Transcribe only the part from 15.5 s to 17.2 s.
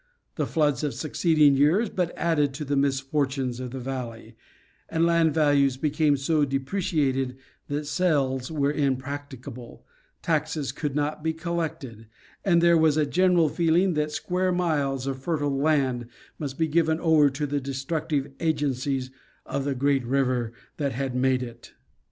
land must be given